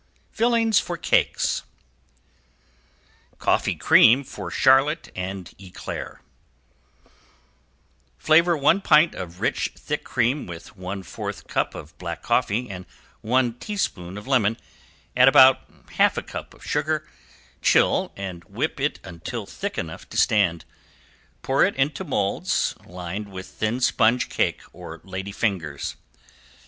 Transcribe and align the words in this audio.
FILLING 0.31 0.71
FOR 0.73 0.97
CAKES 0.97 1.61
~COFFEE 3.37 3.75
CREAM 3.75 4.23
FOR 4.23 4.49
CHARLOTTE 4.49 5.11
AND 5.15 5.53
ECLAIR~ 5.59 6.21
Flavor 8.17 8.57
one 8.57 8.81
pint 8.81 9.13
of 9.13 9.41
rich 9.41 9.73
thick 9.75 10.03
cream 10.03 10.47
with 10.47 10.75
one 10.75 11.03
fourth 11.03 11.45
cup 11.45 11.75
of 11.75 11.95
black 11.99 12.23
coffee 12.23 12.67
and 12.67 12.87
one 13.21 13.53
teaspoon 13.59 14.17
of 14.17 14.25
lemon, 14.25 14.57
add 15.15 15.27
about 15.27 15.69
a 15.69 15.91
half 15.93 16.17
a 16.17 16.23
cup 16.23 16.55
of 16.55 16.65
sugar, 16.65 17.07
chill 17.61 18.11
and 18.15 18.43
whip 18.45 18.79
it 18.79 18.99
until 19.03 19.45
thick 19.45 19.77
enough 19.77 20.09
to 20.09 20.17
stand. 20.17 20.65
Pour 21.43 21.63
it 21.63 21.75
into 21.75 22.03
molds 22.03 22.73
lined 22.87 23.31
with 23.31 23.45
thin 23.45 23.79
sponge 23.79 24.29
cake 24.29 24.61
or 24.73 24.99
lady 25.03 25.31
fingers. 25.31 25.95